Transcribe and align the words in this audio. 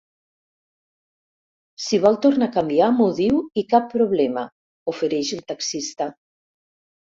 Si 1.87 1.99
vol 2.05 2.17
tornar 2.23 2.47
a 2.47 2.55
canviar 2.57 2.89
m'ho 2.95 3.11
diu 3.21 3.39
i 3.63 3.67
cap 3.75 3.87
problema 3.93 4.49
—ofereix 4.95 5.33
el 5.39 5.47
taxista. 5.55 6.11